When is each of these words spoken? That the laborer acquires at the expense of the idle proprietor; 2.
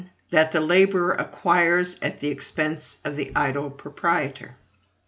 That 0.31 0.51
the 0.51 0.61
laborer 0.61 1.11
acquires 1.13 1.99
at 2.01 2.21
the 2.21 2.29
expense 2.29 2.97
of 3.05 3.15
the 3.17 3.31
idle 3.35 3.69
proprietor; 3.69 4.47
2. 4.47 4.53